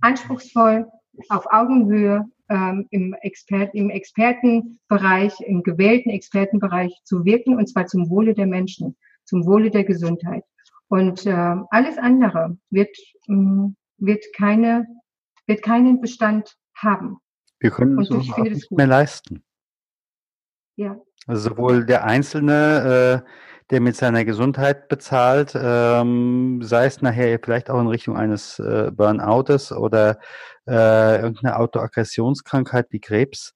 anspruchsvoll, 0.00 0.90
auf 1.28 1.46
Augenhöhe 1.50 2.24
ähm, 2.48 2.86
im, 2.90 3.14
Expert, 3.20 3.74
im 3.74 3.90
Expertenbereich, 3.90 5.38
im 5.40 5.62
gewählten 5.62 6.10
Expertenbereich 6.10 6.98
zu 7.04 7.24
wirken, 7.24 7.56
und 7.56 7.68
zwar 7.68 7.86
zum 7.86 8.08
Wohle 8.08 8.34
der 8.34 8.46
Menschen, 8.46 8.96
zum 9.24 9.44
Wohle 9.44 9.70
der 9.70 9.84
Gesundheit. 9.84 10.44
Und 10.88 11.26
äh, 11.26 11.56
alles 11.70 11.98
andere 11.98 12.56
wird, 12.70 12.96
mh, 13.26 13.72
wird, 13.98 14.24
keine, 14.34 14.86
wird 15.46 15.62
keinen 15.62 16.00
Bestand 16.00 16.56
haben. 16.74 17.18
Wir 17.58 17.70
können 17.70 18.00
es 18.00 18.10
uns 18.10 18.36
nicht 18.38 18.70
mehr 18.70 18.86
leisten. 18.86 19.42
Ja. 20.76 20.96
Also 21.26 21.50
sowohl 21.50 21.86
der 21.86 22.04
Einzelne, 22.04 23.22
äh, 23.24 23.30
der 23.70 23.80
mit 23.80 23.96
seiner 23.96 24.24
Gesundheit 24.24 24.88
bezahlt, 24.88 25.54
ähm, 25.60 26.60
sei 26.62 26.86
es 26.86 27.02
nachher 27.02 27.40
vielleicht 27.42 27.70
auch 27.70 27.80
in 27.80 27.88
Richtung 27.88 28.16
eines 28.16 28.58
äh, 28.58 28.90
Burnoutes 28.92 29.72
oder 29.72 30.18
äh, 30.68 31.16
irgendeine 31.20 31.58
Autoaggressionskrankheit 31.58 32.86
wie 32.90 33.00
Krebs, 33.00 33.54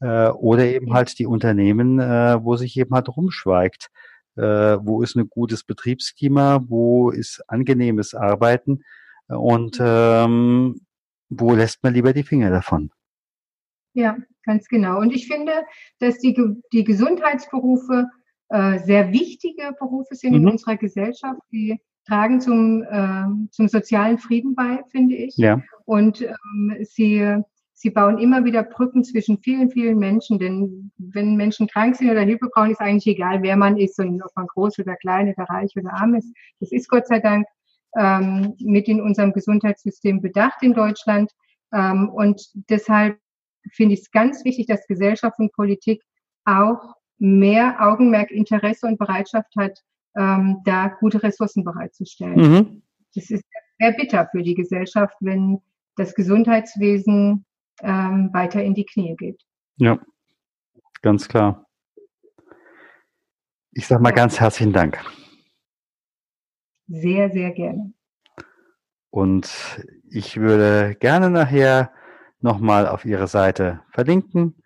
äh, 0.00 0.28
oder 0.28 0.64
eben 0.64 0.94
halt 0.94 1.18
die 1.18 1.26
Unternehmen, 1.26 1.98
äh, 2.00 2.42
wo 2.42 2.56
sich 2.56 2.76
eben 2.76 2.94
halt 2.94 3.08
rumschweigt. 3.08 3.90
Äh, 4.36 4.78
wo 4.80 5.02
ist 5.02 5.16
ein 5.16 5.28
gutes 5.28 5.64
Betriebsklima, 5.64 6.64
wo 6.66 7.10
ist 7.10 7.42
angenehmes 7.48 8.14
Arbeiten 8.14 8.84
und 9.28 9.78
ähm, 9.80 10.80
wo 11.28 11.54
lässt 11.54 11.82
man 11.82 11.94
lieber 11.94 12.12
die 12.12 12.22
Finger 12.22 12.50
davon? 12.50 12.90
Ja, 13.92 14.16
ganz 14.44 14.68
genau. 14.68 15.00
Und 15.00 15.12
ich 15.12 15.26
finde, 15.26 15.52
dass 15.98 16.18
die, 16.18 16.36
die 16.72 16.84
Gesundheitsberufe 16.84 18.06
äh, 18.50 18.78
sehr 18.80 19.12
wichtige 19.12 19.72
Berufe 19.78 20.14
sind 20.14 20.32
mhm. 20.32 20.42
in 20.42 20.48
unserer 20.48 20.76
Gesellschaft. 20.76 21.40
Die 21.52 21.80
tragen 22.06 22.40
zum, 22.40 22.82
äh, 22.82 23.24
zum 23.50 23.68
sozialen 23.68 24.18
Frieden 24.18 24.54
bei, 24.54 24.80
finde 24.90 25.14
ich. 25.16 25.36
Ja. 25.36 25.62
Und 25.84 26.22
ähm, 26.22 26.76
sie, 26.82 27.36
sie 27.74 27.90
bauen 27.90 28.18
immer 28.18 28.44
wieder 28.44 28.62
Brücken 28.62 29.04
zwischen 29.04 29.38
vielen, 29.38 29.70
vielen 29.70 29.98
Menschen. 29.98 30.38
Denn 30.38 30.90
wenn 30.98 31.36
Menschen 31.36 31.68
krank 31.68 31.96
sind 31.96 32.10
oder 32.10 32.22
Hilfe 32.22 32.48
brauchen, 32.52 32.72
ist 32.72 32.80
eigentlich 32.80 33.06
egal, 33.06 33.42
wer 33.42 33.56
man 33.56 33.76
ist 33.76 33.98
und 33.98 34.22
ob 34.22 34.30
man 34.34 34.46
groß 34.46 34.78
oder 34.80 34.96
klein 34.96 35.32
oder 35.32 35.44
reich 35.48 35.72
oder 35.76 35.92
arm 35.92 36.14
ist. 36.14 36.32
Das 36.58 36.72
ist 36.72 36.88
Gott 36.88 37.06
sei 37.06 37.20
Dank 37.20 37.46
ähm, 37.96 38.54
mit 38.60 38.88
in 38.88 39.00
unserem 39.00 39.32
Gesundheitssystem 39.32 40.20
bedacht 40.20 40.62
in 40.62 40.74
Deutschland. 40.74 41.30
Ähm, 41.72 42.08
und 42.08 42.42
deshalb 42.68 43.18
finde 43.72 43.94
ich 43.94 44.00
es 44.00 44.10
ganz 44.10 44.44
wichtig, 44.44 44.66
dass 44.66 44.86
Gesellschaft 44.86 45.38
und 45.38 45.52
Politik 45.52 46.02
auch 46.44 46.94
mehr 47.18 47.76
Augenmerk, 47.80 48.30
Interesse 48.30 48.86
und 48.86 48.98
Bereitschaft 48.98 49.54
hat, 49.56 49.78
ähm, 50.16 50.62
da 50.64 50.88
gute 50.88 51.22
Ressourcen 51.22 51.64
bereitzustellen. 51.64 52.34
Mhm. 52.36 52.82
Das 53.14 53.30
ist 53.30 53.44
sehr 53.78 53.92
bitter 53.92 54.28
für 54.30 54.42
die 54.42 54.54
Gesellschaft, 54.54 55.16
wenn 55.20 55.60
das 55.96 56.14
Gesundheitswesen 56.14 57.44
ähm, 57.82 58.30
weiter 58.32 58.62
in 58.62 58.74
die 58.74 58.86
Knie 58.86 59.14
geht. 59.16 59.42
Ja, 59.76 59.98
ganz 61.02 61.28
klar. 61.28 61.66
Ich 63.72 63.86
sage 63.86 64.02
mal 64.02 64.12
ganz 64.12 64.40
herzlichen 64.40 64.72
Dank. 64.72 64.98
Sehr, 66.88 67.30
sehr 67.30 67.52
gerne. 67.52 67.92
Und 69.10 69.80
ich 70.08 70.38
würde 70.38 70.96
gerne 70.98 71.30
nachher 71.30 71.92
nochmal 72.42 72.88
auf 72.88 73.04
Ihre 73.04 73.28
Seite 73.28 73.80
verlinken. 73.90 74.56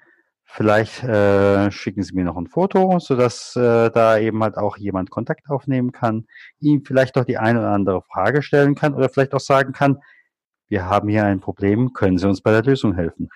Vielleicht 0.45 1.03
äh, 1.03 1.71
schicken 1.71 2.03
Sie 2.03 2.15
mir 2.15 2.25
noch 2.25 2.37
ein 2.37 2.47
Foto, 2.47 2.99
sodass 3.01 3.57
äh, 3.57 3.91
da 3.91 4.19
eben 4.19 4.43
halt 4.43 4.57
auch 4.57 4.77
jemand 4.77 5.11
Kontakt 5.11 5.51
aufnehmen 5.51 5.91
kann, 5.91 6.27
ihm 6.61 6.85
vielleicht 6.85 7.17
doch 7.17 7.25
die 7.25 7.39
eine 7.39 7.59
oder 7.59 7.71
andere 7.71 8.03
Frage 8.03 8.43
stellen 8.43 8.75
kann 8.75 8.95
oder 8.95 9.09
vielleicht 9.09 9.35
auch 9.35 9.41
sagen 9.41 9.73
kann, 9.73 9.99
wir 10.69 10.87
haben 10.87 11.09
hier 11.09 11.25
ein 11.25 11.41
Problem, 11.41 11.93
können 11.93 12.19
Sie 12.19 12.29
uns 12.29 12.41
bei 12.41 12.53
der 12.53 12.63
Lösung 12.63 12.95
helfen? 12.95 13.29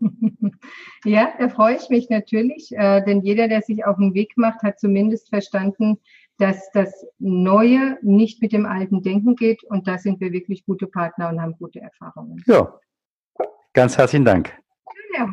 Ja, 1.04 1.32
da 1.38 1.48
freue 1.48 1.76
ich 1.76 1.88
mich 1.88 2.10
natürlich, 2.10 2.72
äh, 2.72 3.02
denn 3.04 3.22
jeder, 3.22 3.48
der 3.48 3.62
sich 3.62 3.86
auf 3.86 3.96
den 3.96 4.12
Weg 4.12 4.36
macht, 4.36 4.62
hat 4.62 4.78
zumindest 4.78 5.30
verstanden, 5.30 5.98
dass 6.36 6.70
das 6.72 7.06
Neue 7.18 7.98
nicht 8.02 8.42
mit 8.42 8.52
dem 8.52 8.66
alten 8.66 9.02
Denken 9.02 9.34
geht 9.34 9.64
und 9.64 9.88
da 9.88 9.96
sind 9.96 10.20
wir 10.20 10.32
wirklich 10.32 10.66
gute 10.66 10.86
Partner 10.86 11.30
und 11.30 11.40
haben 11.40 11.56
gute 11.58 11.80
Erfahrungen. 11.80 12.42
Ja, 12.46 12.78
Ganz 13.72 13.96
herzlichen 13.96 14.24
Dank. 14.24 14.52
Ja, 15.16 15.28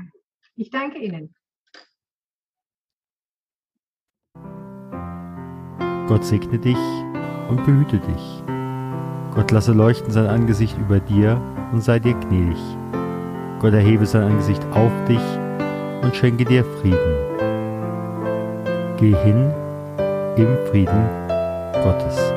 ich 0.56 0.69
danke 0.69 1.00
Ihnen. 1.00 1.34
Gott 6.08 6.23
segne 6.23 6.60
dich 6.60 6.78
und 7.50 7.65
behüte 7.65 8.00
dich. 8.00 8.43
Gott 9.34 9.52
lasse 9.52 9.73
leuchten 9.73 10.12
sein 10.12 10.28
Angesicht 10.28 10.78
über 10.78 11.00
dir 11.00 11.41
und 11.71 11.82
sei 11.82 12.00
dir 12.00 12.13
gnädig. 12.13 12.60
Gott 13.60 13.73
erhebe 13.73 14.06
sein 14.06 14.23
Angesicht 14.23 14.63
auf 14.71 14.91
dich 15.06 15.21
und 16.04 16.15
schenke 16.15 16.45
dir 16.45 16.63
Frieden. 16.63 17.28
Geh 18.97 19.15
hin 19.15 19.52
im 20.38 20.58
Frieden 20.67 21.10
Gottes. 21.84 22.37